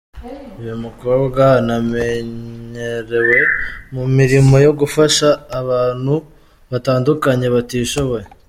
[0.61, 3.39] Uyu mukobwa anamenyerewe
[3.95, 5.27] mu mirimo yo gufasha
[5.59, 6.13] abantu
[6.71, 8.25] batandukanye batishoboye.